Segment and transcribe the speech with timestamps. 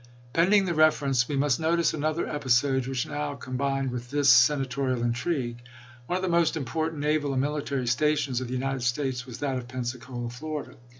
[0.33, 4.65] Pending the reference, we must notice another episode which now combined itself with this Sena
[4.65, 5.61] torial intrigue.
[6.07, 9.59] One of the most important naval and military stations of the United States was that
[9.59, 10.75] of Pensacola, Florida.